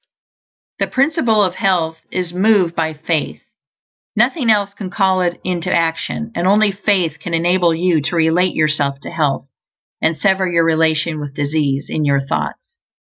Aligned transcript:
The 0.79 0.87
Principle 0.87 1.43
of 1.43 1.53
Health 1.53 1.99
is 2.09 2.33
moved 2.33 2.73
by 2.73 2.95
Faith; 2.95 3.43
nothing 4.15 4.49
else 4.49 4.73
can 4.73 4.89
call 4.89 5.21
it 5.21 5.39
into 5.43 5.71
action, 5.71 6.31
and 6.33 6.47
only 6.47 6.71
faith 6.71 7.19
can 7.19 7.35
enable 7.35 7.71
you 7.75 8.01
to 8.01 8.15
relate 8.15 8.55
yourself 8.55 8.99
to 9.01 9.11
health, 9.11 9.47
and 10.01 10.17
sever 10.17 10.49
your 10.51 10.65
relation 10.65 11.19
with 11.19 11.35
disease, 11.35 11.85
in 11.87 12.03
your 12.03 12.19
thoughts. 12.21 12.57